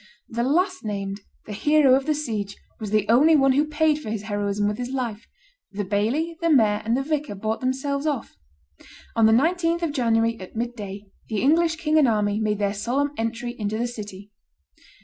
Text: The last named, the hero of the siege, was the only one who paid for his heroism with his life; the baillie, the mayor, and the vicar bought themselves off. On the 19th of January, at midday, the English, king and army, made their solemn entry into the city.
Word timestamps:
The 0.29 0.41
last 0.41 0.83
named, 0.83 1.21
the 1.45 1.53
hero 1.53 1.93
of 1.93 2.07
the 2.07 2.15
siege, 2.15 2.55
was 2.79 2.89
the 2.89 3.07
only 3.07 3.35
one 3.35 3.51
who 3.51 3.67
paid 3.67 3.99
for 3.99 4.09
his 4.09 4.23
heroism 4.23 4.67
with 4.67 4.79
his 4.79 4.89
life; 4.89 5.27
the 5.71 5.83
baillie, 5.85 6.37
the 6.41 6.49
mayor, 6.49 6.81
and 6.83 6.97
the 6.97 7.03
vicar 7.03 7.35
bought 7.35 7.59
themselves 7.61 8.07
off. 8.07 8.35
On 9.15 9.27
the 9.27 9.31
19th 9.31 9.83
of 9.83 9.91
January, 9.93 10.39
at 10.39 10.55
midday, 10.55 11.03
the 11.29 11.43
English, 11.43 11.75
king 11.75 11.99
and 11.99 12.07
army, 12.07 12.39
made 12.39 12.57
their 12.57 12.73
solemn 12.73 13.11
entry 13.15 13.51
into 13.59 13.77
the 13.77 13.85
city. 13.87 14.31